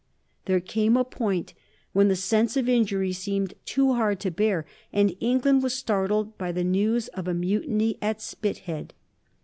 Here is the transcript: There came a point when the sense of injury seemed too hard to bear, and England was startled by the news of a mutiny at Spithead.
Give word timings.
There 0.45 0.59
came 0.59 0.97
a 0.97 1.03
point 1.05 1.53
when 1.93 2.07
the 2.07 2.15
sense 2.15 2.57
of 2.57 2.67
injury 2.67 3.13
seemed 3.13 3.53
too 3.65 3.93
hard 3.93 4.19
to 4.21 4.31
bear, 4.31 4.65
and 4.91 5.15
England 5.19 5.61
was 5.61 5.75
startled 5.75 6.35
by 6.39 6.51
the 6.51 6.63
news 6.63 7.07
of 7.09 7.27
a 7.27 7.35
mutiny 7.35 7.99
at 8.01 8.19
Spithead. 8.19 8.95